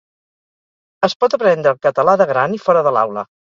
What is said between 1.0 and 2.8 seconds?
Es pot aprendre el català de gran i